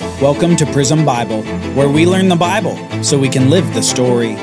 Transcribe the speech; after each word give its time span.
Welcome 0.00 0.56
to 0.56 0.66
Prism 0.66 1.04
Bible, 1.04 1.42
where 1.74 1.88
we 1.88 2.06
learn 2.06 2.28
the 2.28 2.36
Bible 2.36 2.76
so 3.02 3.18
we 3.18 3.28
can 3.28 3.50
live 3.50 3.74
the 3.74 3.82
story. 3.82 4.34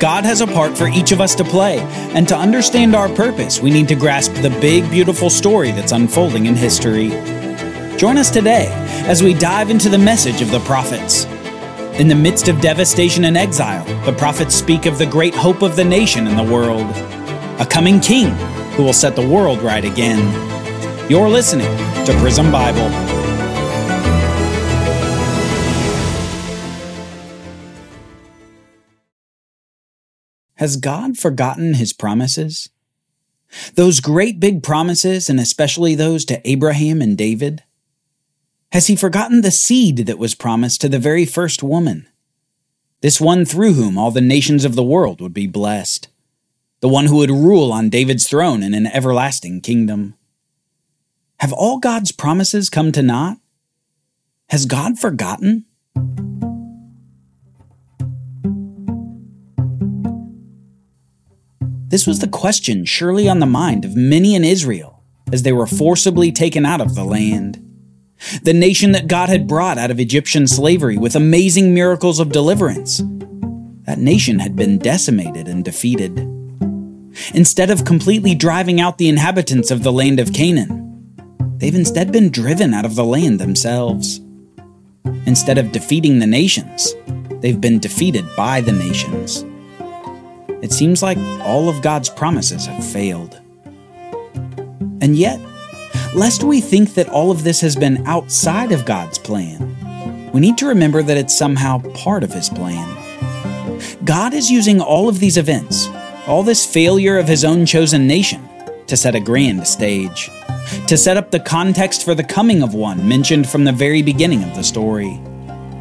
God 0.00 0.24
has 0.24 0.40
a 0.40 0.46
part 0.46 0.76
for 0.76 0.88
each 0.88 1.12
of 1.12 1.20
us 1.20 1.34
to 1.36 1.44
play, 1.44 1.78
and 2.14 2.26
to 2.28 2.36
understand 2.36 2.96
our 2.96 3.08
purpose, 3.08 3.60
we 3.60 3.70
need 3.70 3.86
to 3.88 3.94
grasp 3.94 4.34
the 4.34 4.50
big, 4.60 4.90
beautiful 4.90 5.30
story 5.30 5.70
that's 5.70 5.92
unfolding 5.92 6.46
in 6.46 6.56
history. 6.56 7.10
Join 7.98 8.18
us 8.18 8.30
today 8.30 8.66
as 9.06 9.22
we 9.22 9.32
dive 9.32 9.70
into 9.70 9.88
the 9.88 9.98
message 9.98 10.42
of 10.42 10.50
the 10.50 10.60
prophets. 10.60 11.24
In 12.00 12.08
the 12.08 12.16
midst 12.16 12.48
of 12.48 12.60
devastation 12.60 13.26
and 13.26 13.36
exile, 13.36 13.84
the 14.04 14.12
prophets 14.12 14.56
speak 14.56 14.86
of 14.86 14.98
the 14.98 15.06
great 15.06 15.34
hope 15.34 15.62
of 15.62 15.76
the 15.76 15.84
nation 15.84 16.26
and 16.26 16.36
the 16.36 16.52
world 16.52 16.88
a 17.60 17.66
coming 17.66 18.00
king 18.00 18.30
who 18.74 18.82
will 18.82 18.94
set 18.94 19.14
the 19.14 19.28
world 19.28 19.60
right 19.60 19.84
again. 19.84 20.18
You're 21.10 21.28
listening 21.28 21.76
to 22.06 22.12
Prism 22.18 22.50
Bible. 22.50 23.19
Has 30.60 30.76
God 30.76 31.16
forgotten 31.16 31.72
his 31.72 31.94
promises? 31.94 32.68
Those 33.76 34.00
great 34.00 34.38
big 34.38 34.62
promises, 34.62 35.30
and 35.30 35.40
especially 35.40 35.94
those 35.94 36.22
to 36.26 36.46
Abraham 36.46 37.00
and 37.00 37.16
David? 37.16 37.64
Has 38.70 38.86
he 38.86 38.94
forgotten 38.94 39.40
the 39.40 39.50
seed 39.50 40.04
that 40.04 40.18
was 40.18 40.34
promised 40.34 40.82
to 40.82 40.90
the 40.90 40.98
very 40.98 41.24
first 41.24 41.62
woman? 41.62 42.06
This 43.00 43.18
one 43.18 43.46
through 43.46 43.72
whom 43.72 43.96
all 43.96 44.10
the 44.10 44.20
nations 44.20 44.66
of 44.66 44.74
the 44.74 44.84
world 44.84 45.22
would 45.22 45.32
be 45.32 45.46
blessed. 45.46 46.08
The 46.80 46.90
one 46.90 47.06
who 47.06 47.16
would 47.16 47.30
rule 47.30 47.72
on 47.72 47.88
David's 47.88 48.28
throne 48.28 48.62
in 48.62 48.74
an 48.74 48.86
everlasting 48.86 49.62
kingdom. 49.62 50.14
Have 51.38 51.54
all 51.54 51.78
God's 51.78 52.12
promises 52.12 52.68
come 52.68 52.92
to 52.92 53.02
naught? 53.02 53.38
Has 54.50 54.66
God 54.66 54.98
forgotten? 54.98 55.64
This 61.90 62.06
was 62.06 62.20
the 62.20 62.28
question 62.28 62.84
surely 62.84 63.28
on 63.28 63.40
the 63.40 63.46
mind 63.46 63.84
of 63.84 63.96
many 63.96 64.36
in 64.36 64.44
Israel 64.44 65.02
as 65.32 65.42
they 65.42 65.52
were 65.52 65.66
forcibly 65.66 66.30
taken 66.30 66.64
out 66.64 66.80
of 66.80 66.94
the 66.94 67.02
land. 67.02 67.60
The 68.44 68.52
nation 68.52 68.92
that 68.92 69.08
God 69.08 69.28
had 69.28 69.48
brought 69.48 69.76
out 69.76 69.90
of 69.90 69.98
Egyptian 69.98 70.46
slavery 70.46 70.96
with 70.96 71.16
amazing 71.16 71.74
miracles 71.74 72.20
of 72.20 72.30
deliverance. 72.30 73.02
That 73.86 73.98
nation 73.98 74.38
had 74.38 74.54
been 74.54 74.78
decimated 74.78 75.48
and 75.48 75.64
defeated. 75.64 76.16
Instead 77.34 77.70
of 77.70 77.84
completely 77.84 78.36
driving 78.36 78.80
out 78.80 78.98
the 78.98 79.08
inhabitants 79.08 79.72
of 79.72 79.82
the 79.82 79.92
land 79.92 80.20
of 80.20 80.32
Canaan, 80.32 81.56
they've 81.56 81.74
instead 81.74 82.12
been 82.12 82.30
driven 82.30 82.72
out 82.72 82.84
of 82.84 82.94
the 82.94 83.04
land 83.04 83.40
themselves. 83.40 84.20
Instead 85.26 85.58
of 85.58 85.72
defeating 85.72 86.20
the 86.20 86.26
nations, 86.26 86.94
they've 87.40 87.60
been 87.60 87.80
defeated 87.80 88.24
by 88.36 88.60
the 88.60 88.72
nations. 88.72 89.44
It 90.62 90.72
seems 90.72 91.02
like 91.02 91.18
all 91.42 91.68
of 91.68 91.82
God's 91.82 92.08
promises 92.08 92.66
have 92.66 92.84
failed. 92.84 93.40
And 95.00 95.16
yet, 95.16 95.40
lest 96.14 96.44
we 96.44 96.60
think 96.60 96.94
that 96.94 97.08
all 97.08 97.30
of 97.30 97.44
this 97.44 97.60
has 97.62 97.76
been 97.76 98.06
outside 98.06 98.72
of 98.72 98.84
God's 98.84 99.18
plan, 99.18 100.30
we 100.32 100.40
need 100.40 100.58
to 100.58 100.66
remember 100.66 101.02
that 101.02 101.16
it's 101.16 101.36
somehow 101.36 101.78
part 101.94 102.22
of 102.22 102.32
His 102.32 102.48
plan. 102.48 102.96
God 104.04 104.34
is 104.34 104.50
using 104.50 104.80
all 104.80 105.08
of 105.08 105.18
these 105.18 105.38
events, 105.38 105.88
all 106.26 106.42
this 106.42 106.66
failure 106.66 107.18
of 107.18 107.26
His 107.26 107.44
own 107.44 107.64
chosen 107.64 108.06
nation, 108.06 108.46
to 108.86 108.96
set 108.96 109.14
a 109.14 109.20
grand 109.20 109.66
stage, 109.66 110.30
to 110.86 110.96
set 110.96 111.16
up 111.16 111.30
the 111.30 111.40
context 111.40 112.04
for 112.04 112.14
the 112.14 112.24
coming 112.24 112.62
of 112.62 112.74
one 112.74 113.08
mentioned 113.08 113.48
from 113.48 113.64
the 113.64 113.72
very 113.72 114.02
beginning 114.02 114.42
of 114.42 114.54
the 114.54 114.64
story 114.64 115.20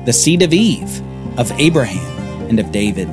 the 0.05 0.13
seed 0.13 0.41
of 0.41 0.53
Eve, 0.53 1.01
of 1.37 1.51
Abraham, 1.59 2.47
and 2.49 2.59
of 2.59 2.71
David. 2.71 3.09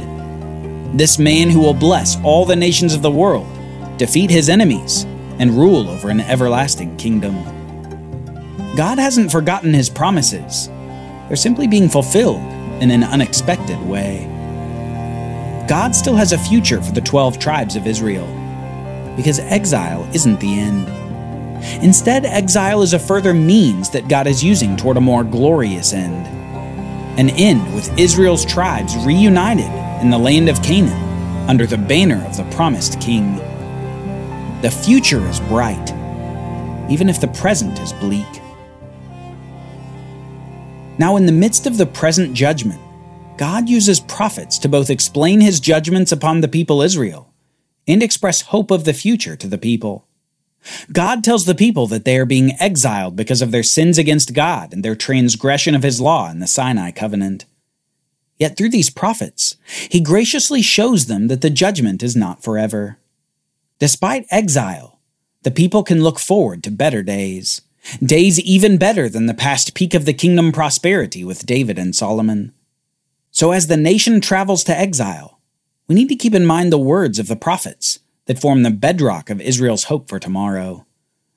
This 0.95 1.19
man 1.19 1.51
who 1.51 1.61
will 1.61 1.75
bless 1.75 2.17
all 2.23 2.45
the 2.45 2.57
nations 2.57 2.95
of 2.95 3.03
the 3.03 3.11
world, 3.11 3.47
defeat 3.99 4.31
his 4.31 4.49
enemies, 4.49 5.05
and 5.39 5.51
rule 5.51 5.89
over 5.89 6.09
an 6.09 6.21
everlasting 6.21 6.97
kingdom. 6.97 7.35
God 8.77 8.99
hasn't 8.99 9.33
forgotten 9.33 9.75
his 9.75 9.91
promises, 9.91 10.69
they're 11.29 11.37
simply 11.37 11.67
being 11.67 11.89
fulfilled 11.89 12.41
in 12.81 12.91
an 12.91 13.03
unexpected 13.03 13.81
way. 13.83 14.27
God 15.69 15.97
still 15.97 16.15
has 16.15 16.33
a 16.33 16.39
future 16.39 16.81
for 16.81 16.93
the 16.93 17.01
12 17.01 17.39
tribes 17.39 17.75
of 17.75 17.87
Israel, 17.87 18.27
because 19.17 19.41
exile 19.41 20.09
isn't 20.15 20.39
the 20.41 20.59
end. 20.59 20.89
Instead, 21.83 22.25
exile 22.25 22.83
is 22.83 22.93
a 22.93 22.99
further 22.99 23.35
means 23.35 23.91
that 23.91 24.09
God 24.09 24.27
is 24.27 24.45
using 24.45 24.77
toward 24.77 24.97
a 24.97 25.01
more 25.01 25.25
glorious 25.25 25.93
end. 25.93 26.27
An 27.19 27.31
end 27.31 27.75
with 27.75 27.99
Israel's 27.99 28.45
tribes 28.45 28.95
reunited 29.05 29.86
in 30.01 30.11
the 30.11 30.19
land 30.19 30.49
of 30.49 30.63
Canaan 30.63 31.49
under 31.49 31.67
the 31.67 31.79
banner 31.79 32.25
of 32.27 32.37
the 32.37 32.45
promised 32.55 33.01
king. 33.01 33.37
The 34.63 34.71
future 34.71 35.27
is 35.29 35.41
bright, 35.41 35.91
even 36.91 37.09
if 37.09 37.21
the 37.21 37.29
present 37.29 37.79
is 37.79 37.93
bleak. 37.93 38.27
Now, 40.99 41.17
in 41.17 41.27
the 41.27 41.33
midst 41.33 41.67
of 41.67 41.77
the 41.77 41.87
present 41.87 42.35
judgment, 42.35 42.81
God 43.37 43.69
uses 43.69 44.01
prophets 44.01 44.59
to 44.61 44.69
both 44.69 44.89
explain 44.89 45.41
his 45.41 45.61
judgments 45.61 46.11
upon 46.11 46.41
the 46.41 46.49
people 46.49 46.81
Israel 46.81 47.33
and 47.87 48.03
express 48.03 48.41
hope 48.43 48.71
of 48.71 48.85
the 48.85 48.95
future 48.95 49.37
to 49.37 49.47
the 49.47 49.59
people. 49.59 50.07
God 50.93 51.23
tells 51.23 51.45
the 51.45 51.55
people 51.55 51.87
that 51.89 52.05
they 52.05 52.19
are 52.19 52.25
being 52.25 52.53
exiled 52.59 53.15
because 53.15 53.43
of 53.43 53.51
their 53.51 53.63
sins 53.63 53.99
against 53.99 54.35
God 54.35 54.73
and 54.73 54.83
their 54.83 54.97
transgression 54.97 55.75
of 55.75 55.83
his 55.83 56.01
law 56.01 56.31
in 56.31 56.41
the 56.41 56.47
Sinai 56.47 56.91
covenant. 56.91 57.45
Yet 58.39 58.57
through 58.57 58.71
these 58.71 58.91
prophets, 58.91 59.57
he 59.89 60.01
graciously 60.01 60.63
shows 60.63 61.07
them 61.07 61.29
that 61.29 61.41
the 61.41 61.51
judgment 61.51 62.03
is 62.03 62.15
not 62.15 62.43
forever. 62.43 62.99
Despite 63.79 64.27
exile, 64.31 64.99
the 65.43 65.51
people 65.51 65.83
can 65.83 66.03
look 66.03 66.19
forward 66.19 66.63
to 66.65 66.71
better 66.71 67.03
days, 67.03 67.63
days 68.03 68.41
even 68.41 68.79
better 68.79 69.09
than 69.09 69.27
the 69.27 69.35
past 69.35 69.75
peak 69.75 69.95
of 69.95 70.05
the 70.05 70.13
kingdom 70.13 70.53
prosperity 70.53 71.25
with 71.25 71.47
David 71.47 71.79
and 71.79 71.95
Solomon. 71.95 72.53
So 73.31 73.53
as 73.53 73.67
the 73.67 73.77
nation 73.77 74.21
travels 74.21 74.65
to 74.65 74.79
exile, 74.79 75.41
we 75.89 75.95
need 75.95 76.09
to 76.09 76.17
keep 76.17 76.35
in 76.35 76.45
mind 76.45 76.73
the 76.73 76.79
words 76.79 77.19
of 77.19 77.29
the 77.29 77.37
prophets 77.37 78.01
that 78.27 78.41
form 78.41 78.63
the 78.63 78.71
bedrock 78.71 79.31
of 79.31 79.41
Israel's 79.41 79.85
hope 79.85 80.09
for 80.09 80.19
tomorrow, 80.19 80.85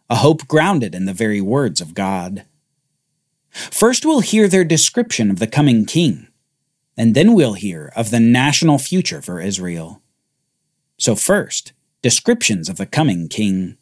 a 0.10 0.16
hope 0.16 0.48
grounded 0.48 0.96
in 0.96 1.06
the 1.06 1.14
very 1.14 1.40
words 1.40 1.82
of 1.82 1.94
God. 1.94 2.46
First, 3.52 4.06
we'll 4.06 4.22
hear 4.22 4.48
their 4.48 4.64
description 4.64 5.30
of 5.30 5.40
the 5.40 5.48
coming 5.48 5.86
king 5.86 6.29
and 7.00 7.16
then 7.16 7.34
we'll 7.34 7.54
hear 7.54 7.94
of 7.96 8.12
the 8.12 8.20
national 8.20 8.78
future 8.78 9.22
for 9.22 9.40
Israel. 9.40 10.02
So, 10.98 11.16
first, 11.16 11.72
descriptions 12.02 12.68
of 12.68 12.76
the 12.76 12.86
coming 12.86 13.30
king. 13.30 13.78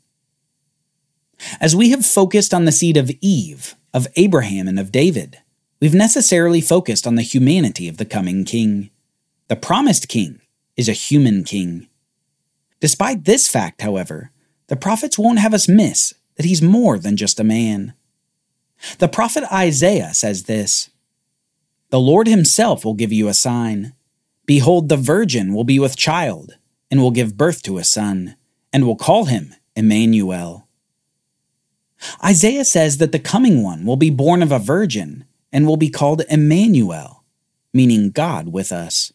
As 1.60 1.76
we 1.76 1.90
have 1.90 2.06
focused 2.06 2.54
on 2.54 2.66
the 2.66 2.72
seed 2.72 2.96
of 2.96 3.10
Eve, 3.20 3.76
of 3.92 4.08
Abraham, 4.18 4.68
and 4.68 4.80
of 4.80 4.92
David, 4.92 5.40
we've 5.82 5.96
necessarily 5.96 6.62
focused 6.62 7.08
on 7.08 7.16
the 7.16 7.24
humanity 7.24 7.88
of 7.88 7.98
the 7.98 8.06
coming 8.06 8.46
king. 8.46 8.92
The 9.48 9.56
promised 9.56 10.08
king 10.08 10.40
is 10.76 10.88
a 10.88 10.94
human 10.94 11.44
king. 11.44 11.88
Despite 12.82 13.26
this 13.26 13.48
fact, 13.48 13.82
however, 13.82 14.30
the 14.68 14.76
prophets 14.76 15.18
won't 15.18 15.40
have 15.40 15.56
us 15.56 15.68
miss 15.68 16.14
that 16.36 16.46
he's 16.46 16.62
more 16.62 17.00
than 17.00 17.18
just 17.18 17.40
a 17.40 17.44
man. 17.44 17.96
The 19.00 19.08
prophet 19.08 19.44
Isaiah 19.52 20.14
says 20.14 20.44
this 20.44 20.92
the 21.90 22.00
Lord 22.00 22.28
himself 22.28 22.84
will 22.84 22.94
give 22.94 23.14
you 23.14 23.28
a 23.28 23.34
sign. 23.34 23.94
Behold, 24.46 24.90
the 24.90 24.98
virgin 24.98 25.54
will 25.54 25.64
be 25.64 25.80
with 25.80 25.96
child, 25.96 26.58
and 26.92 27.02
will 27.02 27.12
give 27.12 27.38
birth 27.38 27.64
to 27.64 27.78
a 27.78 27.84
son, 27.84 28.36
and 28.74 28.86
will 28.86 28.96
call 28.96 29.26
him 29.26 29.54
Emmanuel. 29.76 30.68
Isaiah 32.24 32.66
says 32.66 32.98
that 32.98 33.12
the 33.12 33.20
coming 33.20 33.64
one 33.64 33.86
will 33.86 33.96
be 33.96 34.10
born 34.10 34.44
of 34.44 34.52
a 34.52 34.60
virgin, 34.60 35.26
and 35.52 35.66
will 35.66 35.78
be 35.78 35.90
called 35.90 36.24
Emmanuel, 36.30 37.24
meaning 37.74 38.12
God 38.12 38.50
with 38.50 38.72
us. 38.72 39.14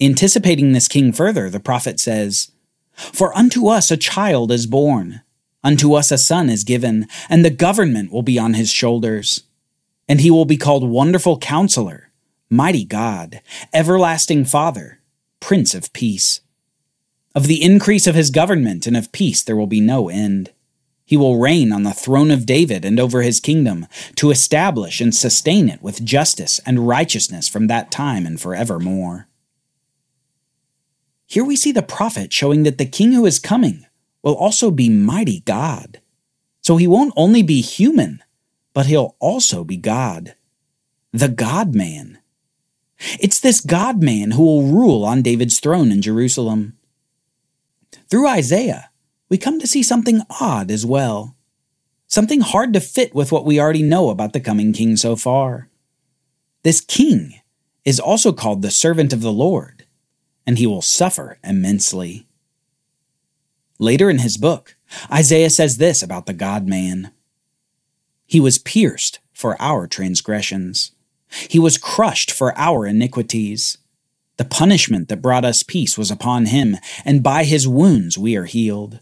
Anticipating 0.00 0.72
this 0.72 0.88
king 0.88 1.12
further, 1.12 1.50
the 1.50 1.60
prophet 1.60 2.00
says, 2.00 2.52
For 2.94 3.36
unto 3.36 3.68
us 3.68 3.90
a 3.90 3.96
child 3.96 4.50
is 4.50 4.66
born, 4.66 5.22
unto 5.62 5.92
us 5.92 6.10
a 6.10 6.18
son 6.18 6.48
is 6.48 6.64
given, 6.64 7.06
and 7.28 7.44
the 7.44 7.50
government 7.50 8.12
will 8.12 8.22
be 8.22 8.38
on 8.38 8.54
his 8.54 8.70
shoulders 8.70 9.42
and 10.08 10.20
he 10.20 10.30
will 10.30 10.44
be 10.44 10.56
called 10.56 10.88
Wonderful 10.88 11.38
Counselor, 11.38 12.10
Mighty 12.48 12.84
God, 12.84 13.42
Everlasting 13.74 14.44
Father, 14.46 15.00
Prince 15.40 15.74
of 15.74 15.92
Peace. 15.92 16.40
Of 17.34 17.46
the 17.46 17.62
increase 17.62 18.06
of 18.06 18.14
his 18.14 18.30
government 18.30 18.86
and 18.86 18.96
of 18.96 19.12
peace 19.12 19.42
there 19.42 19.56
will 19.56 19.66
be 19.66 19.80
no 19.80 20.08
end. 20.08 20.50
He 21.04 21.16
will 21.16 21.38
reign 21.38 21.72
on 21.72 21.84
the 21.84 21.92
throne 21.92 22.30
of 22.30 22.46
David 22.46 22.84
and 22.84 22.98
over 22.98 23.22
his 23.22 23.40
kingdom, 23.40 23.86
to 24.16 24.30
establish 24.30 25.00
and 25.00 25.14
sustain 25.14 25.68
it 25.68 25.82
with 25.82 26.04
justice 26.04 26.60
and 26.66 26.88
righteousness 26.88 27.48
from 27.48 27.66
that 27.66 27.90
time 27.90 28.26
and 28.26 28.40
forevermore. 28.40 29.28
Here 31.26 31.44
we 31.44 31.56
see 31.56 31.72
the 31.72 31.82
prophet 31.82 32.32
showing 32.32 32.62
that 32.62 32.78
the 32.78 32.86
king 32.86 33.12
who 33.12 33.26
is 33.26 33.38
coming 33.38 33.86
will 34.22 34.34
also 34.34 34.70
be 34.70 34.88
mighty 34.88 35.40
God. 35.40 36.00
So 36.62 36.76
he 36.76 36.86
won't 36.86 37.14
only 37.16 37.42
be 37.42 37.60
human, 37.60 38.22
but 38.74 38.86
he'll 38.86 39.16
also 39.18 39.64
be 39.64 39.76
God. 39.76 40.34
The 41.12 41.28
God 41.28 41.74
man. 41.74 42.18
It's 43.20 43.40
this 43.40 43.60
God 43.60 44.02
man 44.02 44.32
who 44.32 44.42
will 44.42 44.72
rule 44.72 45.04
on 45.04 45.22
David's 45.22 45.60
throne 45.60 45.92
in 45.92 46.02
Jerusalem. 46.02 46.76
Through 48.08 48.28
Isaiah, 48.28 48.90
we 49.28 49.38
come 49.38 49.60
to 49.60 49.66
see 49.66 49.82
something 49.82 50.22
odd 50.40 50.70
as 50.70 50.84
well. 50.84 51.36
Something 52.06 52.40
hard 52.40 52.72
to 52.72 52.80
fit 52.80 53.14
with 53.14 53.30
what 53.30 53.44
we 53.44 53.60
already 53.60 53.82
know 53.82 54.08
about 54.10 54.32
the 54.32 54.40
coming 54.40 54.72
king 54.72 54.96
so 54.96 55.14
far. 55.14 55.68
This 56.62 56.80
king 56.80 57.40
is 57.84 58.00
also 58.00 58.32
called 58.32 58.62
the 58.62 58.70
servant 58.70 59.12
of 59.12 59.20
the 59.20 59.32
Lord, 59.32 59.84
and 60.46 60.58
he 60.58 60.66
will 60.66 60.82
suffer 60.82 61.38
immensely. 61.44 62.26
Later 63.78 64.10
in 64.10 64.18
his 64.18 64.36
book, 64.36 64.76
Isaiah 65.12 65.50
says 65.50 65.76
this 65.76 66.02
about 66.02 66.26
the 66.26 66.32
God 66.32 66.66
man 66.66 67.12
He 68.28 68.38
was 68.38 68.58
pierced 68.58 69.18
for 69.32 69.60
our 69.60 69.88
transgressions, 69.88 70.92
he 71.48 71.58
was 71.58 71.78
crushed 71.78 72.30
for 72.30 72.56
our 72.56 72.86
iniquities. 72.86 73.78
The 74.36 74.44
punishment 74.44 75.08
that 75.08 75.20
brought 75.20 75.44
us 75.44 75.62
peace 75.62 75.98
was 75.98 76.10
upon 76.10 76.46
him, 76.46 76.76
and 77.04 77.22
by 77.22 77.44
his 77.44 77.66
wounds 77.66 78.16
we 78.16 78.36
are 78.36 78.44
healed. 78.44 79.00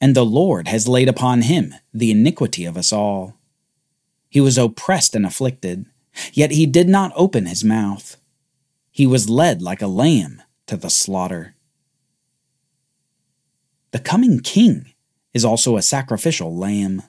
And 0.00 0.14
the 0.14 0.24
Lord 0.24 0.68
has 0.68 0.88
laid 0.88 1.08
upon 1.08 1.42
him 1.42 1.74
the 1.92 2.10
iniquity 2.10 2.64
of 2.64 2.76
us 2.76 2.92
all. 2.92 3.36
He 4.28 4.40
was 4.40 4.56
oppressed 4.56 5.14
and 5.14 5.26
afflicted, 5.26 5.86
yet 6.32 6.52
he 6.52 6.66
did 6.66 6.88
not 6.88 7.12
open 7.16 7.46
his 7.46 7.64
mouth. 7.64 8.16
He 8.90 9.06
was 9.06 9.28
led 9.28 9.60
like 9.60 9.82
a 9.82 9.86
lamb 9.86 10.42
to 10.66 10.76
the 10.76 10.90
slaughter. 10.90 11.56
The 13.90 13.98
coming 13.98 14.40
king 14.40 14.92
is 15.32 15.44
also 15.44 15.76
a 15.76 15.82
sacrificial 15.82 16.56
lamb, 16.56 17.02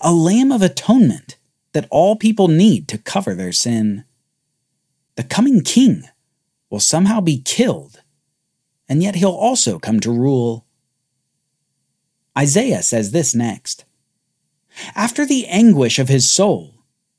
a 0.00 0.12
lamb 0.12 0.52
of 0.52 0.62
atonement 0.62 1.36
that 1.72 1.88
all 1.90 2.16
people 2.16 2.48
need 2.48 2.88
to 2.88 2.98
cover 2.98 3.34
their 3.34 3.52
sin. 3.52 4.04
The 5.16 5.22
coming 5.22 5.62
king 5.62 6.04
will 6.70 6.80
somehow 6.80 7.20
be 7.20 7.40
killed, 7.40 8.02
and 8.88 9.02
yet 9.02 9.16
he'll 9.16 9.30
also 9.30 9.78
come 9.78 10.00
to 10.00 10.10
rule. 10.10 10.66
Isaiah 12.36 12.82
says 12.82 13.10
this 13.10 13.34
next 13.34 13.84
After 14.94 15.26
the 15.26 15.46
anguish 15.46 15.98
of 15.98 16.08
his 16.08 16.30
soul, 16.30 16.74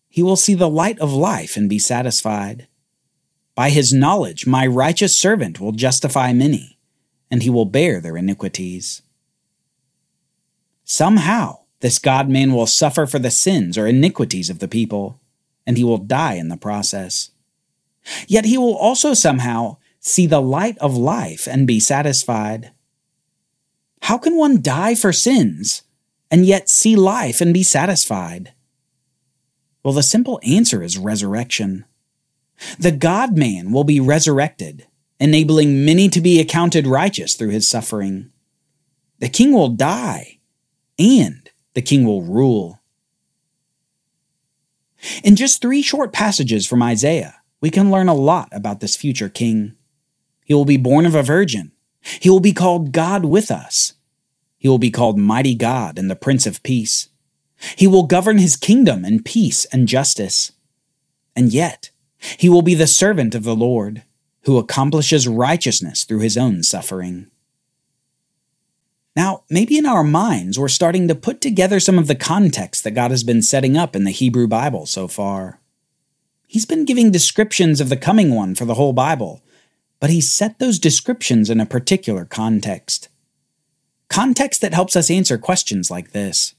he 0.07 0.23
will 0.23 0.35
see 0.35 0.55
the 0.55 0.69
light 0.69 0.99
of 0.99 1.13
life 1.13 1.55
and 1.55 1.69
be 1.69 1.79
satisfied. 1.79 2.67
By 3.53 3.69
his 3.69 3.93
knowledge, 3.93 4.47
my 4.47 4.65
righteous 4.65 5.17
servant 5.17 5.59
will 5.59 5.73
justify 5.73 6.31
many, 6.33 6.79
and 7.29 7.43
he 7.43 7.49
will 7.49 7.65
bear 7.65 7.99
their 7.99 8.17
iniquities. 8.17 9.01
Somehow, 10.83 11.58
this 11.81 11.99
God 11.99 12.29
man 12.29 12.53
will 12.53 12.67
suffer 12.67 13.05
for 13.05 13.19
the 13.19 13.31
sins 13.31 13.77
or 13.77 13.87
iniquities 13.87 14.49
of 14.49 14.59
the 14.59 14.67
people, 14.67 15.19
and 15.65 15.77
he 15.77 15.83
will 15.83 15.97
die 15.97 16.33
in 16.33 16.49
the 16.49 16.57
process. 16.57 17.31
Yet 18.27 18.45
he 18.45 18.57
will 18.57 18.75
also 18.75 19.13
somehow 19.13 19.77
see 19.99 20.25
the 20.25 20.41
light 20.41 20.77
of 20.79 20.95
life 20.95 21.47
and 21.47 21.67
be 21.67 21.79
satisfied. 21.79 22.71
How 24.03 24.17
can 24.17 24.35
one 24.35 24.61
die 24.61 24.95
for 24.95 25.13
sins 25.13 25.83
and 26.31 26.45
yet 26.45 26.69
see 26.69 26.95
life 26.95 27.41
and 27.41 27.53
be 27.53 27.63
satisfied? 27.63 28.53
Well, 29.83 29.93
the 29.93 30.03
simple 30.03 30.39
answer 30.43 30.83
is 30.83 30.97
resurrection. 30.97 31.85
The 32.77 32.91
God 32.91 33.37
man 33.37 33.71
will 33.71 33.85
be 33.85 33.99
resurrected, 33.99 34.87
enabling 35.19 35.85
many 35.85 36.09
to 36.09 36.19
be 36.19 36.39
accounted 36.39 36.85
righteous 36.85 37.35
through 37.35 37.49
his 37.49 37.69
suffering. 37.69 38.31
The 39.19 39.29
king 39.29 39.53
will 39.53 39.69
die, 39.69 40.39
and 40.97 41.48
the 41.79 41.83
king 41.83 42.03
will 42.03 42.21
rule. 42.21 42.81
In 45.23 45.37
just 45.37 45.61
three 45.61 45.81
short 45.81 46.11
passages 46.11 46.67
from 46.67 46.83
Isaiah, 46.83 47.35
we 47.61 47.69
can 47.69 47.89
learn 47.89 48.09
a 48.09 48.13
lot 48.13 48.49
about 48.51 48.81
this 48.81 48.97
future 48.97 49.29
king. 49.29 49.75
He 50.43 50.53
will 50.53 50.65
be 50.65 50.75
born 50.75 51.05
of 51.05 51.15
a 51.15 51.23
virgin. 51.23 51.71
He 52.01 52.29
will 52.29 52.41
be 52.41 52.51
called 52.51 52.91
God 52.91 53.23
with 53.23 53.49
us. 53.49 53.93
He 54.57 54.67
will 54.67 54.77
be 54.77 54.91
called 54.91 55.17
Mighty 55.17 55.55
God 55.55 55.97
and 55.97 56.11
the 56.11 56.17
Prince 56.17 56.45
of 56.45 56.61
Peace. 56.63 57.07
He 57.77 57.87
will 57.87 58.03
govern 58.03 58.39
his 58.39 58.57
kingdom 58.57 59.05
in 59.05 59.23
peace 59.23 59.63
and 59.71 59.87
justice. 59.87 60.51
And 61.33 61.53
yet, 61.53 61.91
he 62.37 62.49
will 62.49 62.61
be 62.61 62.75
the 62.75 62.87
servant 62.87 63.33
of 63.35 63.43
the 63.43 63.55
Lord, 63.55 64.03
who 64.43 64.57
accomplishes 64.57 65.29
righteousness 65.29 66.03
through 66.03 66.19
his 66.19 66.37
own 66.37 66.61
suffering. 66.61 67.27
Now, 69.19 69.43
maybe 69.49 69.77
in 69.77 69.85
our 69.85 70.05
minds, 70.05 70.57
we're 70.57 70.69
starting 70.69 71.09
to 71.09 71.13
put 71.13 71.41
together 71.41 71.81
some 71.81 71.99
of 71.99 72.07
the 72.07 72.15
context 72.15 72.85
that 72.85 72.91
God 72.91 73.11
has 73.11 73.25
been 73.25 73.41
setting 73.41 73.75
up 73.75 73.93
in 73.93 74.05
the 74.05 74.11
Hebrew 74.11 74.47
Bible 74.47 74.85
so 74.85 75.09
far. 75.09 75.59
He's 76.47 76.65
been 76.65 76.85
giving 76.85 77.11
descriptions 77.11 77.81
of 77.81 77.89
the 77.89 77.97
coming 77.97 78.33
one 78.33 78.55
for 78.55 78.63
the 78.63 78.75
whole 78.75 78.93
Bible, 78.93 79.43
but 79.99 80.09
he 80.09 80.21
set 80.21 80.57
those 80.57 80.79
descriptions 80.79 81.49
in 81.49 81.59
a 81.59 81.65
particular 81.65 82.23
context. 82.23 83.09
Context 84.07 84.61
that 84.61 84.73
helps 84.73 84.95
us 84.95 85.11
answer 85.11 85.37
questions 85.37 85.91
like 85.91 86.11
this 86.11 86.55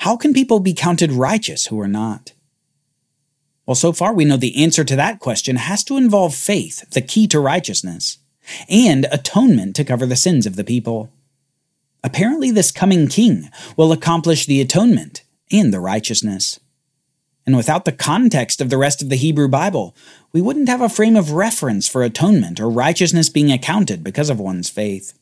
How 0.00 0.18
can 0.18 0.34
people 0.34 0.60
be 0.60 0.74
counted 0.74 1.12
righteous 1.12 1.68
who 1.68 1.80
are 1.80 1.88
not? 1.88 2.34
Well, 3.64 3.74
so 3.74 3.94
far 3.94 4.12
we 4.12 4.26
know 4.26 4.36
the 4.36 4.62
answer 4.62 4.84
to 4.84 4.96
that 4.96 5.18
question 5.18 5.56
has 5.56 5.82
to 5.84 5.96
involve 5.96 6.34
faith, 6.34 6.90
the 6.90 7.00
key 7.00 7.26
to 7.28 7.40
righteousness, 7.40 8.18
and 8.68 9.06
atonement 9.10 9.76
to 9.76 9.84
cover 9.84 10.04
the 10.04 10.14
sins 10.14 10.44
of 10.44 10.56
the 10.56 10.62
people. 10.62 11.10
Apparently, 12.04 12.50
this 12.50 12.70
coming 12.70 13.08
king 13.08 13.50
will 13.76 13.92
accomplish 13.92 14.46
the 14.46 14.60
atonement 14.60 15.22
and 15.50 15.72
the 15.72 15.80
righteousness. 15.80 16.60
And 17.46 17.56
without 17.56 17.84
the 17.84 17.92
context 17.92 18.60
of 18.60 18.68
the 18.68 18.76
rest 18.76 19.02
of 19.02 19.08
the 19.08 19.16
Hebrew 19.16 19.48
Bible, 19.48 19.96
we 20.32 20.40
wouldn't 20.40 20.68
have 20.68 20.82
a 20.82 20.88
frame 20.88 21.16
of 21.16 21.32
reference 21.32 21.88
for 21.88 22.02
atonement 22.02 22.60
or 22.60 22.68
righteousness 22.68 23.30
being 23.30 23.50
accounted 23.50 24.04
because 24.04 24.28
of 24.28 24.38
one's 24.38 24.68
faith. 24.68 25.18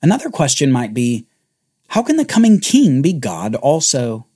Another 0.00 0.30
question 0.30 0.72
might 0.72 0.94
be 0.94 1.26
how 1.88 2.02
can 2.02 2.16
the 2.16 2.24
coming 2.24 2.58
king 2.58 3.02
be 3.02 3.12
God 3.12 3.54
also? 3.54 4.26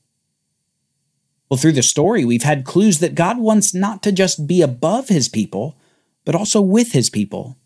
Well, 1.49 1.59
through 1.59 1.73
the 1.73 1.83
story, 1.83 2.25
we've 2.25 2.43
had 2.43 2.65
clues 2.65 2.99
that 3.01 3.15
God 3.15 3.39
wants 3.39 3.75
not 3.75 4.03
to 4.03 4.13
just 4.13 4.47
be 4.47 4.63
above 4.63 5.09
his 5.09 5.29
people, 5.29 5.77
but 6.25 6.35
also 6.35 6.61
with 6.61 6.93
his 6.93 7.11
people. 7.11 7.59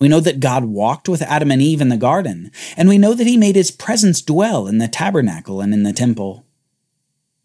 We 0.00 0.08
know 0.08 0.20
that 0.20 0.40
God 0.40 0.64
walked 0.64 1.08
with 1.08 1.22
Adam 1.22 1.50
and 1.50 1.62
Eve 1.62 1.80
in 1.80 1.88
the 1.88 1.96
garden, 1.96 2.50
and 2.76 2.88
we 2.88 2.98
know 2.98 3.14
that 3.14 3.26
he 3.26 3.36
made 3.36 3.56
his 3.56 3.70
presence 3.70 4.20
dwell 4.20 4.66
in 4.66 4.78
the 4.78 4.88
tabernacle 4.88 5.60
and 5.60 5.72
in 5.72 5.82
the 5.82 5.92
temple. 5.92 6.44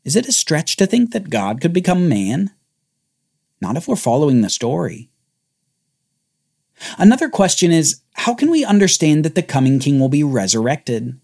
Is 0.04 0.16
it 0.16 0.28
a 0.28 0.32
stretch 0.32 0.76
to 0.78 0.88
think 0.88 1.12
that 1.12 1.30
God 1.30 1.62
could 1.62 1.74
become 1.74 2.10
man? 2.10 2.52
Not 3.62 3.78
if 3.78 3.88
we're 3.88 3.96
following 3.96 4.42
the 4.42 4.50
story. 4.50 5.10
Another 6.98 7.30
question 7.30 7.72
is 7.72 8.02
how 8.14 8.34
can 8.34 8.50
we 8.50 8.66
understand 8.66 9.24
that 9.26 9.36
the 9.36 9.44
coming 9.44 9.80
king 9.80 10.00
will 10.00 10.10
be 10.10 10.24
resurrected? 10.24 11.20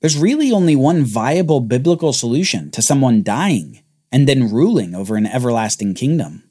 There's 0.00 0.18
really 0.18 0.50
only 0.50 0.74
one 0.74 1.04
viable 1.04 1.60
biblical 1.60 2.12
solution 2.12 2.70
to 2.72 2.82
someone 2.82 3.22
dying 3.22 3.82
and 4.10 4.28
then 4.28 4.52
ruling 4.52 4.94
over 4.94 5.16
an 5.16 5.26
everlasting 5.26 5.94
kingdom. 5.94 6.42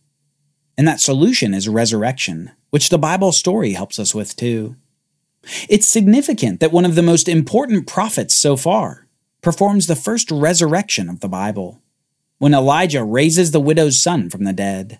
And 0.82 0.88
that 0.88 1.00
solution 1.00 1.54
is 1.54 1.70
resurrection, 1.70 2.50
which 2.72 2.90
the 2.90 2.98
Bible 2.98 3.32
story 3.32 3.74
helps 3.74 4.00
us 4.00 4.16
with 4.16 4.36
too. 4.36 4.78
It's 5.70 5.88
significant 5.88 6.60
that 6.60 6.72
one 6.72 6.86
of 6.86 6.96
the 6.96 7.04
most 7.04 7.30
important 7.30 7.86
prophets 7.86 8.36
so 8.36 8.58
far 8.58 9.06
performs 9.44 9.86
the 9.86 9.96
first 9.96 10.32
resurrection 10.32 11.08
of 11.08 11.20
the 11.20 11.30
Bible, 11.30 11.84
when 12.40 12.56
Elijah 12.56 13.04
raises 13.04 13.52
the 13.52 13.60
widow's 13.60 14.02
son 14.02 14.28
from 14.28 14.44
the 14.44 14.54
dead. 14.54 14.98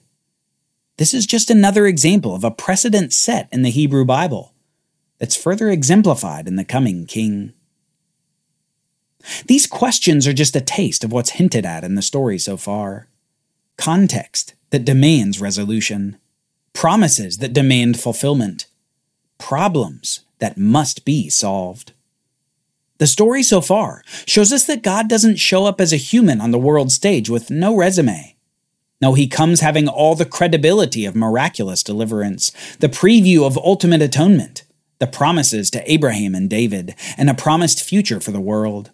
This 0.98 1.16
is 1.16 1.26
just 1.26 1.50
another 1.50 1.88
example 1.88 2.36
of 2.36 2.44
a 2.44 2.52
precedent 2.52 3.12
set 3.12 3.50
in 3.52 3.64
the 3.64 3.72
Hebrew 3.72 4.06
Bible 4.06 4.54
that's 5.18 5.36
further 5.36 5.72
exemplified 5.72 6.48
in 6.48 6.58
the 6.58 6.64
coming 6.64 7.08
king. 7.08 7.54
These 9.48 9.66
questions 9.66 10.28
are 10.28 10.32
just 10.34 10.56
a 10.56 10.62
taste 10.62 11.04
of 11.04 11.12
what's 11.12 11.32
hinted 11.32 11.66
at 11.66 11.84
in 11.84 11.96
the 11.96 12.04
story 12.04 12.38
so 12.38 12.56
far. 12.56 13.08
Context 13.78 14.54
that 14.72 14.86
demands 14.86 15.40
resolution, 15.40 16.18
promises 16.74 17.38
that 17.38 17.54
demand 17.54 18.00
fulfillment, 18.00 18.66
problems 19.38 20.22
that 20.40 20.58
must 20.58 21.06
be 21.06 21.30
solved. 21.30 21.94
The 22.98 23.08
story 23.08 23.44
so 23.44 23.62
far 23.62 24.04
shows 24.26 24.52
us 24.54 24.66
that 24.66 24.84
God 24.84 25.10
doesn't 25.10 25.38
show 25.38 25.66
up 25.66 25.82
as 25.82 25.92
a 25.92 25.98
human 25.98 26.40
on 26.42 26.52
the 26.52 26.60
world 26.60 26.92
stage 26.92 27.30
with 27.30 27.50
no 27.50 27.76
resume. 27.76 28.36
No, 29.02 29.16
he 29.16 29.28
comes 29.28 29.62
having 29.62 29.88
all 29.88 30.14
the 30.14 30.26
credibility 30.26 31.06
of 31.06 31.16
miraculous 31.16 31.82
deliverance, 31.82 32.52
the 32.80 32.88
preview 32.88 33.46
of 33.46 33.58
ultimate 33.58 34.02
atonement, 34.02 34.64
the 35.00 35.08
promises 35.08 35.72
to 35.72 35.92
Abraham 35.92 36.36
and 36.36 36.48
David, 36.48 36.94
and 37.18 37.28
a 37.28 37.34
promised 37.34 37.84
future 37.84 38.20
for 38.20 38.30
the 38.30 38.40
world. 38.40 38.92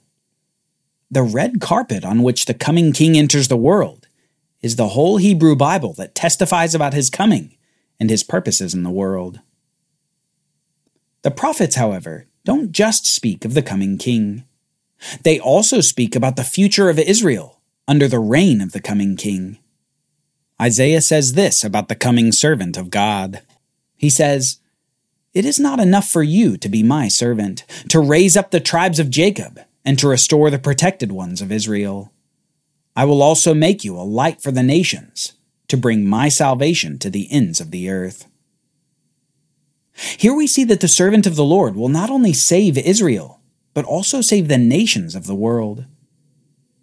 The 1.12 1.24
red 1.24 1.60
carpet 1.60 2.06
on 2.06 2.24
which 2.24 2.46
the 2.46 2.54
coming 2.54 2.94
king 2.94 3.18
enters 3.18 3.50
the 3.50 3.58
world 3.58 4.07
is 4.68 4.76
the 4.76 4.90
whole 4.90 5.16
Hebrew 5.16 5.56
Bible 5.56 5.94
that 5.94 6.14
testifies 6.14 6.76
about 6.76 6.94
his 6.94 7.10
coming 7.10 7.56
and 8.02 8.10
his 8.10 8.22
purposes 8.22 8.74
in 8.74 8.84
the 8.84 8.90
world. 8.90 9.40
The 11.22 11.32
prophets, 11.32 11.78
however, 11.78 12.28
don't 12.44 12.74
just 12.74 13.06
speak 13.06 13.46
of 13.46 13.54
the 13.54 13.62
coming 13.62 13.98
king. 13.98 14.44
They 15.24 15.40
also 15.40 15.80
speak 15.80 16.18
about 16.18 16.36
the 16.36 16.44
future 16.44 16.90
of 16.90 17.00
Israel 17.00 17.62
under 17.88 18.10
the 18.10 18.20
reign 18.20 18.60
of 18.60 18.74
the 18.74 18.82
coming 18.82 19.16
king. 19.16 19.58
Isaiah 20.62 21.00
says 21.00 21.32
this 21.32 21.64
about 21.64 21.88
the 21.88 21.96
coming 21.96 22.34
servant 22.34 22.76
of 22.76 22.90
God. 22.90 23.44
He 23.96 24.10
says, 24.10 24.60
It 25.34 25.46
is 25.46 25.62
not 25.62 25.80
enough 25.80 26.10
for 26.10 26.24
you 26.24 26.58
to 26.58 26.68
be 26.68 26.84
my 26.84 27.08
servant, 27.08 27.64
to 27.88 28.02
raise 28.02 28.36
up 28.36 28.52
the 28.52 28.60
tribes 28.60 29.00
of 29.00 29.10
Jacob, 29.10 29.62
and 29.86 29.98
to 29.98 30.10
restore 30.10 30.50
the 30.50 30.60
protected 30.60 31.14
ones 31.14 31.42
of 31.42 31.54
Israel. 31.54 32.12
I 32.98 33.06
will 33.06 33.22
also 33.22 33.54
make 33.54 33.84
you 33.84 33.96
a 33.96 34.02
light 34.02 34.42
for 34.42 34.52
the 34.52 34.64
nations, 34.64 35.34
to 35.68 35.78
bring 35.78 36.04
my 36.04 36.30
salvation 36.30 36.98
to 36.98 37.12
the 37.12 37.32
ends 37.32 37.62
of 37.62 37.70
the 37.70 37.92
earth. 37.92 38.26
Here 39.94 40.34
we 40.34 40.48
see 40.48 40.64
that 40.64 40.80
the 40.80 40.88
servant 40.88 41.28
of 41.28 41.36
the 41.36 41.46
Lord 41.46 41.76
will 41.76 41.90
not 41.90 42.10
only 42.10 42.34
save 42.34 42.76
Israel, 42.76 43.40
but 43.76 43.86
also 43.86 44.22
save 44.22 44.48
the 44.48 44.58
nations 44.58 45.14
of 45.14 45.28
the 45.28 45.36
world. 45.36 45.86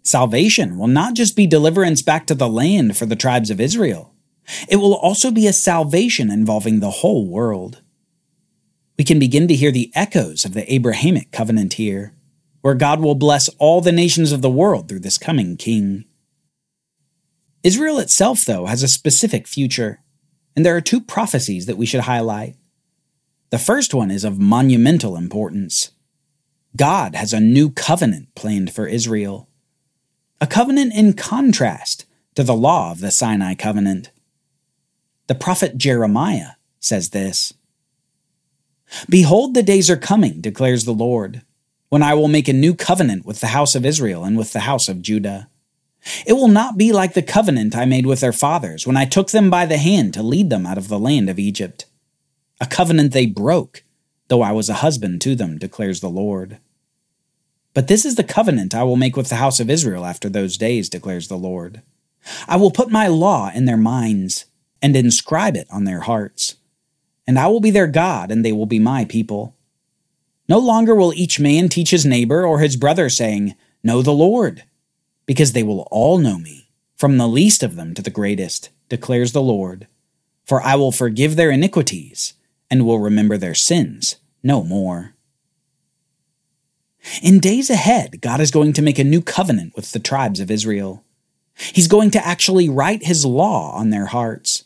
Salvation 0.03 0.77
will 0.77 0.87
not 0.87 1.15
just 1.15 1.35
be 1.35 1.47
deliverance 1.47 2.01
back 2.01 2.25
to 2.27 2.35
the 2.35 2.47
land 2.47 2.95
for 2.95 3.05
the 3.05 3.17
tribes 3.17 3.49
of 3.49 3.59
Israel, 3.59 4.13
it 4.69 4.77
will 4.77 4.95
also 4.95 5.31
be 5.31 5.47
a 5.47 5.53
salvation 5.53 6.31
involving 6.31 6.79
the 6.79 6.91
whole 7.01 7.27
world. 7.27 7.81
We 8.97 9.03
can 9.03 9.19
begin 9.19 9.49
to 9.49 9.55
hear 9.55 9.71
the 9.71 9.91
echoes 9.95 10.45
of 10.45 10.53
the 10.53 10.71
Abrahamic 10.73 11.33
covenant 11.33 11.73
here, 11.73 12.13
where 12.65 12.73
God 12.73 12.99
will 12.99 13.13
bless 13.13 13.47
all 13.59 13.79
the 13.79 13.91
nations 13.91 14.31
of 14.31 14.41
the 14.41 14.49
world 14.49 14.89
through 14.89 15.01
this 15.01 15.19
coming 15.19 15.55
king. 15.55 16.03
Israel 17.61 17.99
itself, 17.99 18.43
though, 18.43 18.65
has 18.65 18.81
a 18.81 18.87
specific 18.87 19.47
future, 19.47 19.99
and 20.55 20.65
there 20.65 20.75
are 20.75 20.81
two 20.81 20.99
prophecies 20.99 21.67
that 21.67 21.77
we 21.77 21.85
should 21.85 22.01
highlight. 22.01 22.55
The 23.51 23.59
first 23.59 23.93
one 23.93 24.09
is 24.09 24.23
of 24.23 24.39
monumental 24.39 25.15
importance. 25.15 25.91
God 26.75 27.13
has 27.13 27.33
a 27.33 27.39
new 27.39 27.69
covenant 27.69 28.33
planned 28.33 28.73
for 28.73 28.87
Israel. 28.87 29.47
A 30.41 30.47
covenant 30.47 30.91
in 30.95 31.13
contrast 31.13 32.07
to 32.33 32.41
the 32.41 32.55
law 32.55 32.91
of 32.91 32.99
the 32.99 33.11
Sinai 33.11 33.53
covenant. 33.53 34.09
The 35.27 35.35
prophet 35.35 35.77
Jeremiah 35.77 36.53
says 36.79 37.11
this 37.11 37.53
Behold, 39.07 39.53
the 39.53 39.61
days 39.61 39.87
are 39.91 39.97
coming, 39.97 40.41
declares 40.41 40.85
the 40.85 40.95
Lord, 40.95 41.43
when 41.95 42.03
I 42.03 42.13
will 42.13 42.27
make 42.27 42.49
a 42.49 42.53
new 42.53 42.75
covenant 42.75 43.25
with 43.25 43.39
the 43.39 43.55
house 43.55 43.73
of 43.73 43.85
Israel 43.85 44.25
and 44.25 44.37
with 44.37 44.51
the 44.51 44.67
house 44.67 44.89
of 44.89 45.01
Judah. 45.01 45.47
It 46.27 46.33
will 46.33 46.49
not 46.49 46.77
be 46.77 46.91
like 46.91 47.13
the 47.13 47.21
covenant 47.21 47.73
I 47.73 47.85
made 47.85 48.05
with 48.05 48.19
their 48.19 48.33
fathers 48.33 48.85
when 48.85 48.97
I 48.97 49.05
took 49.05 49.31
them 49.31 49.49
by 49.49 49.65
the 49.65 49.77
hand 49.77 50.13
to 50.15 50.21
lead 50.21 50.49
them 50.49 50.65
out 50.65 50.77
of 50.77 50.89
the 50.89 50.99
land 50.99 51.29
of 51.29 51.39
Egypt 51.39 51.85
a 52.59 52.65
covenant 52.65 53.13
they 53.13 53.25
broke, 53.25 53.85
though 54.27 54.41
I 54.41 54.51
was 54.51 54.67
a 54.67 54.81
husband 54.83 55.21
to 55.21 55.35
them, 55.35 55.57
declares 55.57 56.01
the 56.01 56.09
Lord. 56.09 56.57
But 57.73 57.87
this 57.87 58.03
is 58.03 58.15
the 58.15 58.25
covenant 58.25 58.75
I 58.75 58.83
will 58.83 58.97
make 58.97 59.15
with 59.15 59.29
the 59.29 59.35
house 59.35 59.61
of 59.61 59.69
Israel 59.69 60.05
after 60.05 60.27
those 60.27 60.57
days, 60.57 60.89
declares 60.89 61.29
the 61.29 61.37
Lord. 61.37 61.81
I 62.45 62.57
will 62.57 62.71
put 62.71 62.91
my 62.91 63.07
law 63.07 63.51
in 63.55 63.63
their 63.63 63.77
minds 63.77 64.47
and 64.81 64.97
inscribe 64.97 65.55
it 65.55 65.67
on 65.71 65.85
their 65.85 66.01
hearts. 66.01 66.55
And 67.25 67.39
I 67.39 67.47
will 67.47 67.61
be 67.61 67.71
their 67.71 67.87
God, 67.87 68.31
and 68.31 68.43
they 68.43 68.51
will 68.51 68.65
be 68.65 68.79
my 68.79 69.05
people. 69.05 69.54
No 70.47 70.59
longer 70.59 70.93
will 70.93 71.13
each 71.13 71.39
man 71.39 71.69
teach 71.69 71.89
his 71.89 72.05
neighbor 72.05 72.45
or 72.45 72.59
his 72.59 72.75
brother, 72.75 73.09
saying, 73.09 73.55
Know 73.83 74.01
the 74.01 74.13
Lord, 74.13 74.63
because 75.25 75.53
they 75.53 75.63
will 75.63 75.87
all 75.91 76.17
know 76.17 76.37
me, 76.37 76.69
from 76.97 77.17
the 77.17 77.27
least 77.27 77.63
of 77.63 77.75
them 77.75 77.93
to 77.95 78.01
the 78.01 78.11
greatest, 78.11 78.69
declares 78.89 79.31
the 79.31 79.41
Lord. 79.41 79.87
For 80.45 80.61
I 80.61 80.75
will 80.75 80.91
forgive 80.91 81.35
their 81.35 81.49
iniquities 81.49 82.33
and 82.69 82.85
will 82.85 82.99
remember 82.99 83.37
their 83.37 83.55
sins 83.55 84.17
no 84.43 84.63
more. 84.63 85.15
In 87.21 87.39
days 87.39 87.69
ahead, 87.69 88.21
God 88.21 88.39
is 88.39 88.51
going 88.51 88.73
to 88.73 88.81
make 88.81 88.99
a 88.99 89.03
new 89.03 89.21
covenant 89.21 89.75
with 89.75 89.91
the 89.91 89.99
tribes 89.99 90.39
of 90.39 90.51
Israel. 90.51 91.03
He's 91.55 91.87
going 91.87 92.11
to 92.11 92.25
actually 92.25 92.69
write 92.69 93.05
his 93.05 93.25
law 93.25 93.71
on 93.75 93.89
their 93.89 94.07
hearts. 94.07 94.65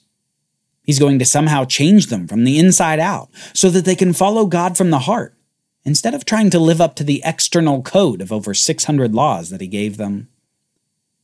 He's 0.84 1.00
going 1.00 1.20
to 1.20 1.26
somehow 1.26 1.66
change 1.66 2.08
them 2.08 2.28
from 2.28 2.44
the 2.44 2.58
inside 2.58 3.00
out 3.00 3.30
so 3.54 3.70
that 3.70 3.86
they 3.86 3.96
can 3.96 4.14
follow 4.14 4.46
God 4.46 4.78
from 4.78 4.90
the 4.90 5.00
heart 5.00 5.36
instead 5.84 6.14
of 6.14 6.26
trying 6.26 6.50
to 6.50 6.60
live 6.60 6.82
up 6.82 6.96
to 6.96 7.04
the 7.04 7.22
external 7.26 7.82
code 7.82 8.22
of 8.22 8.32
over 8.32 8.54
600 8.54 9.14
laws 9.14 9.50
that 9.50 9.62
he 9.62 9.68
gave 9.68 9.98
them. 9.98 10.28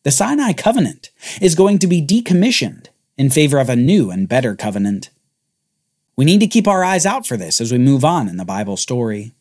The 0.03 0.11
Sinai 0.11 0.53
covenant 0.53 1.09
is 1.41 1.55
going 1.55 1.79
to 1.79 1.87
be 1.87 2.05
decommissioned 2.05 2.87
in 3.17 3.29
favor 3.29 3.59
of 3.59 3.69
a 3.69 3.75
new 3.75 4.11
and 4.11 4.29
better 4.29 4.55
covenant. 4.55 5.09
We 6.15 6.25
need 6.25 6.39
to 6.39 6.47
keep 6.47 6.67
our 6.67 6.83
eyes 6.83 7.05
out 7.05 7.25
for 7.25 7.37
this 7.37 7.59
as 7.59 7.71
we 7.71 7.77
move 7.77 8.05
on 8.05 8.29
in 8.29 8.37
the 8.37 8.45
Bible 8.45 8.77
story. 8.77 9.33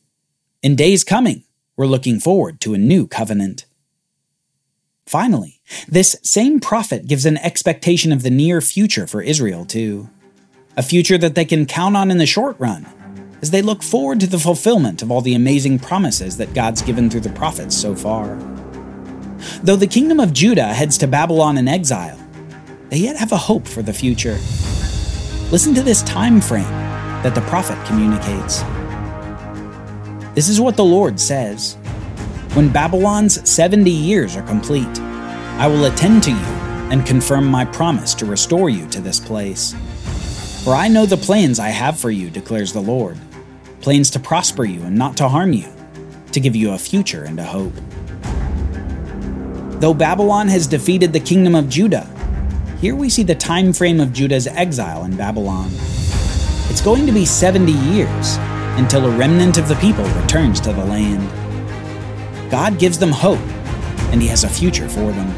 In 0.62 0.74
days 0.74 1.04
coming, 1.04 1.44
we're 1.76 1.86
looking 1.86 2.18
forward 2.18 2.60
to 2.62 2.74
a 2.74 2.78
new 2.78 3.06
covenant. 3.06 3.66
Finally, 5.06 5.60
this 5.86 6.16
same 6.22 6.60
prophet 6.60 7.06
gives 7.06 7.26
an 7.26 7.36
expectation 7.38 8.12
of 8.12 8.22
the 8.22 8.30
near 8.30 8.60
future 8.60 9.06
for 9.06 9.20
Israel, 9.20 9.64
too. 9.64 10.08
A 10.76 10.82
future 10.82 11.18
that 11.18 11.34
they 11.34 11.44
can 11.44 11.66
count 11.66 11.96
on 11.96 12.10
in 12.10 12.18
the 12.18 12.26
short 12.26 12.56
run, 12.58 12.86
as 13.44 13.50
they 13.50 13.60
look 13.60 13.82
forward 13.82 14.18
to 14.20 14.26
the 14.26 14.38
fulfillment 14.38 15.02
of 15.02 15.10
all 15.10 15.20
the 15.20 15.34
amazing 15.34 15.78
promises 15.78 16.38
that 16.38 16.54
God's 16.54 16.80
given 16.80 17.10
through 17.10 17.20
the 17.20 17.28
prophets 17.28 17.76
so 17.76 17.94
far. 17.94 18.36
Though 19.62 19.76
the 19.76 19.86
kingdom 19.86 20.18
of 20.18 20.32
Judah 20.32 20.72
heads 20.72 20.96
to 20.96 21.06
Babylon 21.06 21.58
in 21.58 21.68
exile, 21.68 22.18
they 22.88 22.96
yet 22.96 23.18
have 23.18 23.32
a 23.32 23.36
hope 23.36 23.68
for 23.68 23.82
the 23.82 23.92
future. 23.92 24.38
Listen 25.52 25.74
to 25.74 25.82
this 25.82 26.02
time 26.04 26.40
frame 26.40 26.64
that 27.22 27.34
the 27.34 27.42
prophet 27.42 27.76
communicates. 27.84 28.62
This 30.34 30.48
is 30.48 30.58
what 30.58 30.78
the 30.78 30.82
Lord 30.82 31.20
says 31.20 31.74
When 32.54 32.72
Babylon's 32.72 33.46
70 33.46 33.90
years 33.90 34.38
are 34.38 34.42
complete, 34.44 34.98
I 35.60 35.66
will 35.66 35.84
attend 35.84 36.22
to 36.22 36.30
you 36.30 36.46
and 36.90 37.04
confirm 37.04 37.44
my 37.44 37.66
promise 37.66 38.14
to 38.14 38.24
restore 38.24 38.70
you 38.70 38.88
to 38.88 39.02
this 39.02 39.20
place. 39.20 39.74
For 40.64 40.74
I 40.74 40.88
know 40.88 41.04
the 41.04 41.18
plans 41.18 41.58
I 41.58 41.68
have 41.68 42.00
for 42.00 42.10
you, 42.10 42.30
declares 42.30 42.72
the 42.72 42.80
Lord 42.80 43.18
plans 43.84 44.08
to 44.08 44.18
prosper 44.18 44.64
you 44.64 44.80
and 44.84 44.96
not 44.96 45.14
to 45.14 45.28
harm 45.28 45.52
you, 45.52 45.68
to 46.32 46.40
give 46.40 46.56
you 46.56 46.72
a 46.72 46.78
future 46.78 47.24
and 47.24 47.38
a 47.38 47.44
hope. 47.44 47.74
Though 49.78 49.92
Babylon 49.92 50.48
has 50.48 50.66
defeated 50.66 51.12
the 51.12 51.20
kingdom 51.20 51.54
of 51.54 51.68
Judah, 51.68 52.08
here 52.80 52.94
we 52.94 53.10
see 53.10 53.24
the 53.24 53.34
time 53.34 53.74
frame 53.74 54.00
of 54.00 54.14
Judah's 54.14 54.46
exile 54.46 55.04
in 55.04 55.14
Babylon. 55.18 55.68
It's 56.70 56.80
going 56.80 57.04
to 57.04 57.12
be 57.12 57.26
70 57.26 57.72
years 57.72 58.38
until 58.78 59.04
a 59.04 59.18
remnant 59.18 59.58
of 59.58 59.68
the 59.68 59.76
people 59.76 60.04
returns 60.22 60.62
to 60.62 60.72
the 60.72 60.84
land. 60.86 61.20
God 62.50 62.78
gives 62.78 62.98
them 62.98 63.12
hope, 63.12 63.46
and 64.10 64.22
He 64.22 64.28
has 64.28 64.44
a 64.44 64.48
future 64.48 64.88
for 64.88 65.12
them. 65.12 65.28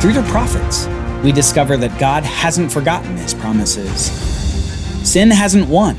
Through 0.00 0.14
the 0.14 0.28
prophets, 0.30 0.88
we 1.22 1.30
discover 1.30 1.76
that 1.76 1.96
God 2.00 2.24
hasn't 2.24 2.72
forgotten 2.72 3.16
His 3.16 3.34
promises. 3.34 4.10
Sin 5.08 5.30
hasn't 5.30 5.68
won, 5.68 5.96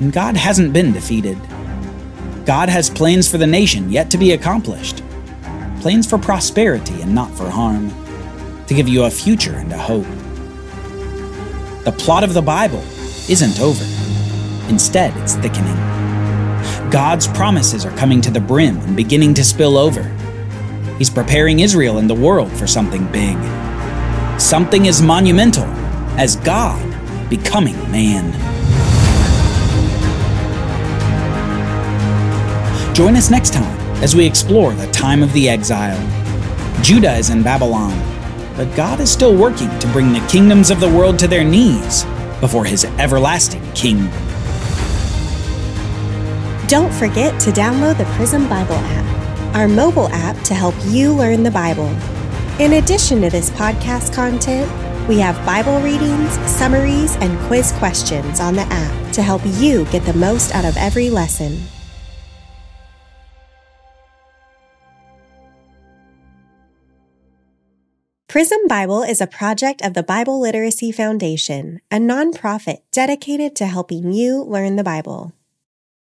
and 0.00 0.12
God 0.12 0.36
hasn't 0.36 0.72
been 0.72 0.92
defeated. 0.92 1.38
God 2.44 2.68
has 2.68 2.88
plans 2.88 3.30
for 3.30 3.38
the 3.38 3.46
nation 3.46 3.90
yet 3.90 4.10
to 4.10 4.18
be 4.18 4.32
accomplished 4.32 5.02
plans 5.86 6.08
for 6.08 6.18
prosperity 6.18 7.00
and 7.00 7.14
not 7.14 7.30
for 7.36 7.48
harm 7.48 7.92
to 8.66 8.74
give 8.74 8.88
you 8.88 9.04
a 9.04 9.10
future 9.10 9.54
and 9.54 9.72
a 9.72 9.78
hope. 9.78 10.06
The 11.84 11.94
plot 11.96 12.24
of 12.24 12.34
the 12.34 12.42
Bible 12.42 12.82
isn't 13.30 13.60
over. 13.60 13.84
Instead, 14.68 15.16
it's 15.18 15.36
thickening. 15.36 15.76
God's 16.90 17.28
promises 17.28 17.84
are 17.84 17.96
coming 17.96 18.20
to 18.22 18.32
the 18.32 18.40
brim 18.40 18.78
and 18.78 18.96
beginning 18.96 19.34
to 19.34 19.44
spill 19.44 19.78
over. 19.78 20.02
He's 20.98 21.08
preparing 21.08 21.60
Israel 21.60 21.98
and 21.98 22.10
the 22.10 22.14
world 22.16 22.50
for 22.50 22.66
something 22.66 23.06
big. 23.12 23.36
Something 24.40 24.88
as 24.88 25.00
monumental 25.00 25.66
as 26.18 26.34
God 26.34 26.82
becoming 27.30 27.76
man. 27.92 28.55
Join 32.96 33.14
us 33.14 33.30
next 33.30 33.52
time 33.52 33.78
as 34.02 34.16
we 34.16 34.24
explore 34.24 34.72
the 34.72 34.90
time 34.90 35.22
of 35.22 35.30
the 35.34 35.50
exile. 35.50 36.00
Judah 36.82 37.14
is 37.14 37.28
in 37.28 37.42
Babylon, 37.42 37.92
but 38.56 38.74
God 38.74 39.00
is 39.00 39.12
still 39.12 39.36
working 39.36 39.68
to 39.80 39.86
bring 39.88 40.14
the 40.14 40.26
kingdoms 40.28 40.70
of 40.70 40.80
the 40.80 40.88
world 40.88 41.18
to 41.18 41.28
their 41.28 41.44
knees 41.44 42.04
before 42.40 42.64
his 42.64 42.86
everlasting 42.98 43.60
king. 43.74 43.98
Don't 46.68 46.90
forget 46.90 47.38
to 47.40 47.50
download 47.50 47.98
the 47.98 48.10
Prism 48.16 48.48
Bible 48.48 48.76
app, 48.76 49.54
our 49.54 49.68
mobile 49.68 50.08
app 50.08 50.42
to 50.44 50.54
help 50.54 50.74
you 50.86 51.12
learn 51.12 51.42
the 51.42 51.50
Bible. 51.50 51.94
In 52.58 52.82
addition 52.82 53.20
to 53.20 53.28
this 53.28 53.50
podcast 53.50 54.14
content, 54.14 54.72
we 55.06 55.18
have 55.18 55.36
Bible 55.44 55.80
readings, 55.80 56.32
summaries, 56.50 57.16
and 57.16 57.38
quiz 57.40 57.72
questions 57.72 58.40
on 58.40 58.54
the 58.54 58.66
app 58.70 59.12
to 59.12 59.20
help 59.20 59.42
you 59.44 59.84
get 59.90 60.06
the 60.06 60.14
most 60.14 60.54
out 60.54 60.64
of 60.64 60.78
every 60.78 61.10
lesson. 61.10 61.60
Prism 68.36 68.68
Bible 68.68 69.02
is 69.02 69.22
a 69.22 69.26
project 69.26 69.80
of 69.80 69.94
the 69.94 70.02
Bible 70.02 70.38
Literacy 70.38 70.92
Foundation, 70.92 71.80
a 71.90 71.96
nonprofit 71.96 72.80
dedicated 72.92 73.56
to 73.56 73.64
helping 73.64 74.12
you 74.12 74.42
learn 74.42 74.76
the 74.76 74.84
Bible. 74.84 75.32